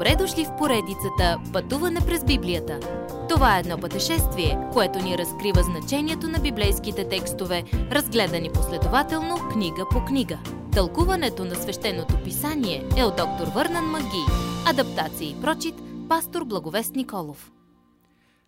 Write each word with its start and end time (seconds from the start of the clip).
Добре 0.00 0.16
дошли 0.16 0.44
в 0.44 0.56
поредицата 0.58 1.40
Пътуване 1.52 2.00
през 2.06 2.24
Библията. 2.24 2.80
Това 3.28 3.56
е 3.56 3.60
едно 3.60 3.78
пътешествие, 3.78 4.58
което 4.72 4.98
ни 4.98 5.18
разкрива 5.18 5.62
значението 5.62 6.28
на 6.28 6.38
библейските 6.38 7.08
текстове, 7.08 7.64
разгледани 7.72 8.52
последователно 8.52 9.48
книга 9.52 9.86
по 9.90 10.04
книга. 10.04 10.38
Тълкуването 10.72 11.44
на 11.44 11.54
свещеното 11.54 12.22
писание 12.24 12.88
е 12.96 13.04
от 13.04 13.16
доктор 13.16 13.46
Върнан 13.54 13.84
Маги. 13.84 14.24
Адаптация 14.66 15.30
и 15.30 15.40
прочит, 15.40 15.74
пастор 16.08 16.44
Благовест 16.44 16.94
Николов. 16.94 17.50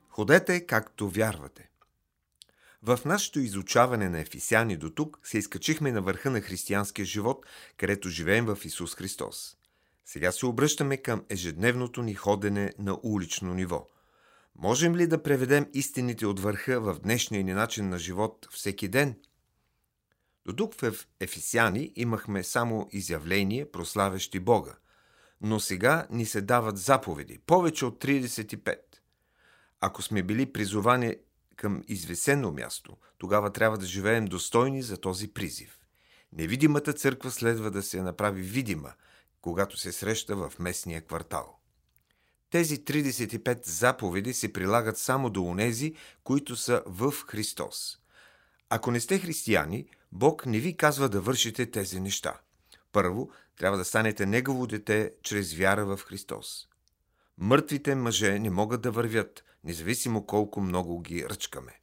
Ходете 0.09 0.67
както 0.67 1.09
вярвате. 1.09 1.69
В 2.83 2.99
нашето 3.05 3.41
изучаване 3.41 4.09
на 4.09 4.21
Ефисяни 4.21 4.77
до 4.77 4.91
тук 4.91 5.21
се 5.23 5.39
изкачихме 5.39 5.93
на 5.93 6.03
върха 6.03 6.31
на 6.31 6.41
християнския 6.41 7.05
живот, 7.05 7.47
където 7.77 8.09
живеем 8.09 8.47
в 8.47 8.59
Исус 8.65 8.95
Христос. 8.95 9.57
Сега 10.05 10.33
се 10.33 10.47
обръщаме 10.47 10.97
към 10.97 11.25
ежедневното 11.29 12.03
ни 12.03 12.15
ходене 12.15 12.73
на 12.79 12.99
улично 13.03 13.55
ниво. 13.55 13.89
Можем 14.57 14.97
ли 14.97 15.07
да 15.07 15.23
преведем 15.23 15.67
истините 15.75 16.27
от 16.27 16.41
върха 16.41 16.81
в 16.81 17.01
днешния 17.01 17.45
ни 17.45 17.53
начин 17.53 17.89
на 17.89 17.99
живот 17.99 18.49
всеки 18.51 18.89
ден? 18.89 19.17
До 20.47 20.53
тук 20.53 20.75
в 20.81 21.07
Ефисяни 21.21 21.93
имахме 21.97 22.45
само 22.45 22.89
изявления, 22.93 23.73
прославящи 23.73 24.41
Бога. 24.41 24.75
Но 25.41 25.61
сега 25.61 26.07
ни 26.11 26.27
се 26.27 26.41
дават 26.41 26.79
заповеди, 26.79 27.39
повече 27.39 27.85
от 27.85 28.05
35. 28.05 28.77
Ако 29.81 30.03
сме 30.03 30.23
били 30.23 30.53
призовани 30.53 31.17
към 31.57 31.83
извесено 31.89 32.53
място, 32.53 32.97
тогава 33.19 33.53
трябва 33.53 33.79
да 33.79 33.87
живеем 33.87 34.25
достойни 34.25 34.83
за 34.83 34.97
този 34.97 35.29
призив. 35.29 35.79
Невидимата 36.33 36.93
църква 36.93 37.31
следва 37.31 37.71
да 37.71 37.83
се 37.83 38.03
направи 38.03 38.43
видима– 38.43 38.93
когато 39.43 39.77
се 39.77 39.93
среща 39.93 40.37
в 40.37 40.53
местния 40.59 41.03
квартал. 41.03 41.59
Тези 42.51 42.85
35 42.85 43.67
заповеди 43.67 44.35
се 44.35 44.53
прилагат 44.53 44.99
само 44.99 45.31
до 45.31 45.45
онези, 45.45 45.95
които 46.25 46.57
са 46.57 46.83
в 46.87 47.15
Христос. 47.27 47.99
Ако 48.71 48.91
не 48.91 49.01
сте 49.01 49.19
християни, 49.19 49.87
Бог 50.13 50.47
не 50.47 50.59
ви 50.59 50.77
казва 50.77 51.09
да 51.09 51.21
вършите 51.21 51.71
тези 51.71 52.01
неща. 52.01 52.41
Първо, 52.93 53.31
трябва 53.57 53.79
да 53.79 53.85
станете 53.85 54.27
Негово 54.27 54.67
дете 54.67 55.13
чрез 55.23 55.55
вяра 55.55 55.85
в 55.85 56.01
Христос. 56.03 56.69
Мъртвите 57.39 57.95
мъже 57.95 58.39
не 58.39 58.51
могат 58.51 58.81
да 58.81 58.91
вървят, 58.91 59.45
независимо 59.65 60.27
колко 60.27 60.61
много 60.61 61.01
ги 61.01 61.29
ръчкаме. 61.29 61.81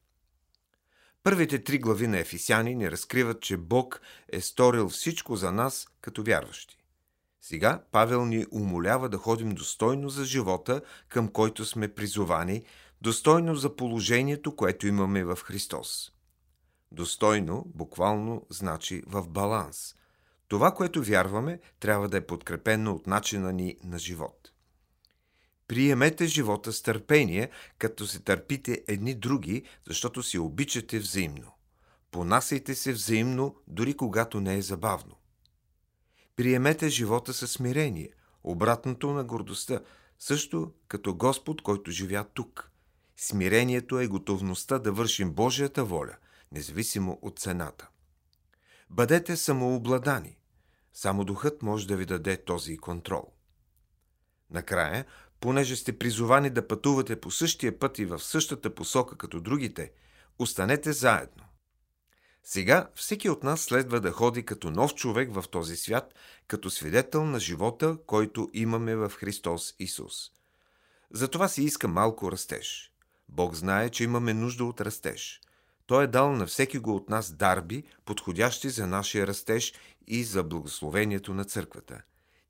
Първите 1.23 1.63
три 1.63 1.79
глави 1.79 2.07
на 2.07 2.19
Ефисяни 2.19 2.75
ни 2.75 2.91
разкриват, 2.91 3.41
че 3.41 3.57
Бог 3.57 4.01
е 4.29 4.41
сторил 4.41 4.89
всичко 4.89 5.35
за 5.35 5.51
нас 5.51 5.87
като 6.01 6.23
вярващи. 6.23 6.78
Сега 7.41 7.83
Павел 7.91 8.25
ни 8.25 8.45
умолява 8.51 9.09
да 9.09 9.17
ходим 9.17 9.49
достойно 9.49 10.09
за 10.09 10.25
живота, 10.25 10.81
към 11.07 11.27
който 11.27 11.65
сме 11.65 11.93
призовани, 11.93 12.63
достойно 13.01 13.55
за 13.55 13.75
положението, 13.75 14.55
което 14.55 14.87
имаме 14.87 15.23
в 15.23 15.35
Христос. 15.35 16.11
Достойно, 16.91 17.63
буквално, 17.65 18.45
значи 18.49 19.03
в 19.07 19.27
баланс. 19.27 19.95
Това, 20.47 20.71
което 20.71 21.03
вярваме, 21.03 21.59
трябва 21.79 22.09
да 22.09 22.17
е 22.17 22.25
подкрепено 22.27 22.95
от 22.95 23.07
начина 23.07 23.53
ни 23.53 23.77
на 23.83 23.99
живот. 23.99 24.51
Приемете 25.67 26.25
живота 26.25 26.73
с 26.73 26.81
търпение, 26.81 27.49
като 27.77 28.07
се 28.07 28.19
търпите 28.19 28.83
едни 28.87 29.13
други, 29.13 29.63
защото 29.87 30.23
си 30.23 30.39
обичате 30.39 30.99
взаимно. 30.99 31.51
Понасяйте 32.11 32.75
се 32.75 32.93
взаимно, 32.93 33.55
дори 33.67 33.93
когато 33.93 34.41
не 34.41 34.57
е 34.57 34.61
забавно. 34.61 35.18
Приемете 36.39 36.89
живота 36.89 37.33
със 37.33 37.51
смирение, 37.51 38.09
обратното 38.43 39.13
на 39.13 39.23
гордостта, 39.23 39.79
също 40.19 40.71
като 40.87 41.15
Господ, 41.15 41.61
който 41.61 41.91
живя 41.91 42.25
тук. 42.33 42.71
Смирението 43.17 43.99
е 43.99 44.07
готовността 44.07 44.79
да 44.79 44.91
вършим 44.91 45.33
Божията 45.33 45.83
воля, 45.83 46.15
независимо 46.51 47.19
от 47.21 47.39
цената. 47.39 47.89
Бъдете 48.89 49.37
самообладани. 49.37 50.37
Само 50.93 51.25
духът 51.25 51.61
може 51.61 51.87
да 51.87 51.97
ви 51.97 52.05
даде 52.05 52.43
този 52.43 52.77
контрол. 52.77 53.33
Накрая, 54.49 55.05
понеже 55.39 55.75
сте 55.75 55.97
призовани 55.97 56.49
да 56.49 56.67
пътувате 56.67 57.21
по 57.21 57.31
същия 57.31 57.79
път 57.79 57.99
и 57.99 58.05
в 58.05 58.19
същата 58.19 58.75
посока 58.75 59.17
като 59.17 59.39
другите, 59.39 59.91
останете 60.37 60.93
заедно. 60.93 61.48
Сега 62.51 62.89
всеки 62.95 63.29
от 63.29 63.43
нас 63.43 63.61
следва 63.61 64.01
да 64.01 64.11
ходи 64.11 64.45
като 64.45 64.71
нов 64.71 64.95
човек 64.95 65.33
в 65.33 65.45
този 65.51 65.75
свят, 65.75 66.13
като 66.47 66.69
свидетел 66.69 67.25
на 67.25 67.39
живота, 67.39 67.97
който 68.05 68.49
имаме 68.53 68.95
в 68.95 69.09
Христос 69.09 69.75
Исус. 69.79 70.31
Затова 71.13 71.47
си 71.47 71.63
иска 71.63 71.87
малко 71.87 72.31
растеж. 72.31 72.91
Бог 73.27 73.55
знае, 73.55 73.89
че 73.89 74.03
имаме 74.03 74.33
нужда 74.33 74.65
от 74.65 74.81
растеж. 74.81 75.41
Той 75.85 76.03
е 76.03 76.07
дал 76.07 76.31
на 76.31 76.45
всеки 76.45 76.79
го 76.79 76.95
от 76.95 77.09
нас 77.09 77.31
дарби, 77.31 77.83
подходящи 78.05 78.69
за 78.69 78.87
нашия 78.87 79.27
растеж 79.27 79.73
и 80.07 80.23
за 80.23 80.43
благословението 80.43 81.33
на 81.33 81.45
църквата. 81.45 82.01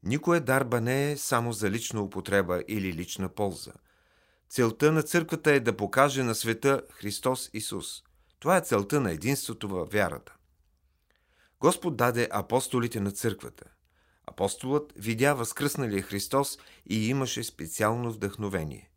Никоя 0.03 0.41
дарба 0.41 0.81
не 0.81 1.11
е 1.11 1.17
само 1.17 1.53
за 1.53 1.69
лична 1.71 2.01
употреба 2.01 2.63
или 2.67 2.93
лична 2.93 3.29
полза. 3.29 3.73
Целта 4.49 4.91
на 4.91 5.03
църквата 5.03 5.51
е 5.51 5.59
да 5.59 5.77
покаже 5.77 6.23
на 6.23 6.35
света 6.35 6.81
Христос 6.91 7.49
Исус– 7.53 8.03
това 8.39 8.57
е 8.57 8.61
целта 8.61 9.01
на 9.01 9.11
единството 9.11 9.67
във 9.67 9.91
вярата. 9.91 10.35
Господ 11.59 11.97
даде 11.97 12.27
апостолите 12.31 12.99
на 12.99 13.11
църквата. 13.11 13.65
Апостолът 14.27 14.93
видя 14.95 15.33
възкръсналия 15.33 16.01
Христос 16.01 16.57
и 16.85 17.09
имаше 17.09 17.43
специално 17.43 18.11
вдъхновение. 18.11 18.91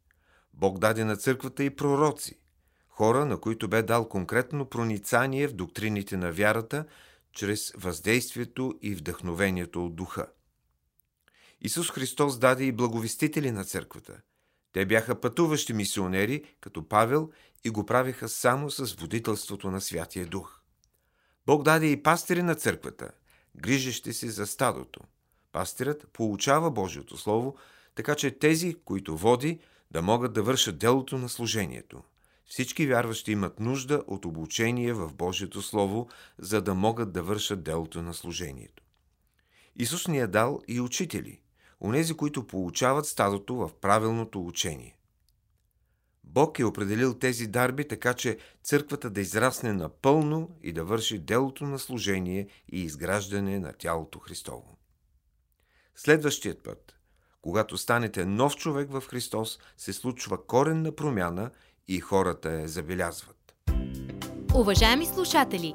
Бог 0.55 0.79
даде 0.79 1.05
на 1.05 1.17
църквата 1.17 1.65
и 1.65 1.77
пророци, 1.77 2.39
хора, 2.89 3.25
на 3.25 3.41
които 3.41 3.69
бе 3.69 3.83
дал 3.83 4.09
конкретно 4.09 4.67
проницание 4.67 5.49
в 5.49 5.53
доктрините 5.53 6.17
на 6.17 6.33
вярата, 6.33 6.85
чрез 7.33 7.73
въздействието 7.77 8.79
и 8.83 8.95
вдъхновението 8.95 9.87
от 9.87 9.97
духа. 9.97 10.27
Исус 11.61 11.91
Христос 11.91 12.39
даде 12.39 12.65
и 12.65 12.73
благовестители 12.73 13.51
на 13.51 13.65
църквата– 13.65 14.21
те 14.73 14.87
бяха 14.87 15.21
пътуващи 15.21 15.73
мисионери, 15.73 16.45
като 16.61 16.89
Павел, 16.89 17.31
и 17.65 17.71
го 17.71 17.87
правиха 17.87 18.29
само 18.29 18.71
с 18.71 18.95
водителството 18.95 19.71
на 19.71 19.81
Святия 19.81 20.27
Дух. 20.27 20.61
Бог 21.47 21.63
даде 21.63 21.87
и 21.87 22.03
пастири 22.03 22.43
на 22.43 22.55
църквата, 22.55 23.11
грижещи 23.57 24.13
се 24.13 24.31
за 24.31 24.47
стадото. 24.47 25.01
Пастирът 25.53 26.09
получава 26.13 26.71
Божието 26.71 27.17
Слово, 27.17 27.57
така 27.95 28.15
че 28.15 28.39
тези, 28.39 28.77
които 28.85 29.17
води, 29.17 29.61
да 29.91 30.03
могат 30.03 30.33
да 30.33 30.43
вършат 30.43 30.79
делото 30.79 31.19
на 31.19 31.29
служението. 31.29 32.03
Всички 32.47 32.87
вярващи 32.87 33.33
имат 33.33 33.61
нужда 33.61 34.05
от 34.07 34.25
обучение 34.25 34.93
в 34.93 35.15
Божието 35.15 35.63
Слово, 35.63 36.09
за 36.39 36.63
да 36.63 36.75
могат 36.75 37.13
да 37.13 37.23
вършат 37.23 37.63
делото 37.63 38.03
на 38.03 38.15
служението. 38.15 38.83
Исус 39.77 40.09
ни 40.09 40.19
е 40.19 40.27
дал 40.27 40.61
и 40.69 40.81
учители– 40.81 41.41
онези, 41.85 42.15
които 42.15 42.47
получават 42.47 43.07
стадото 43.07 43.55
в 43.55 43.71
правилното 43.81 44.47
учение. 44.47 44.97
Бог 46.25 46.59
е 46.59 46.65
определил 46.65 47.15
тези 47.15 47.47
дарби 47.47 47.89
така, 47.89 48.15
че 48.15 48.39
църквата 48.63 49.11
да 49.11 49.21
израсне 49.21 49.73
напълно 49.73 50.51
и 50.63 50.73
да 50.73 50.85
върши 50.85 51.19
делото 51.19 51.65
на 51.65 51.79
служение 51.79 52.49
и 52.73 52.81
изграждане 52.81 53.59
на 53.59 53.73
тялото 53.73 54.19
Христово. 54.19 54.79
Следващият 55.97 56.63
път, 56.63 56.95
когато 57.43 57.79
станете 57.79 58.25
нов 58.25 58.57
човек 58.57 58.93
в 58.93 59.03
Христос, 59.09 59.59
се 59.77 59.93
случва 59.93 60.47
коренна 60.47 60.93
промяна 60.93 61.51
и 61.89 62.01
хората 62.01 62.53
я 62.53 62.69
забелязват. 62.69 63.55
Уважаеми 64.55 65.07
слушатели! 65.07 65.75